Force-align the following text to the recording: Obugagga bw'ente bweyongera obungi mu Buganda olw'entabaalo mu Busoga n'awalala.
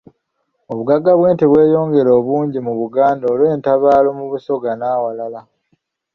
Obugagga 0.71 1.11
bw'ente 1.19 1.45
bweyongera 1.51 2.09
obungi 2.19 2.59
mu 2.67 2.73
Buganda 2.79 3.25
olw'entabaalo 3.33 4.09
mu 4.17 4.25
Busoga 4.31 4.71
n'awalala. 4.75 5.41